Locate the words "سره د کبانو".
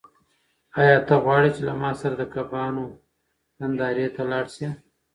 2.01-2.85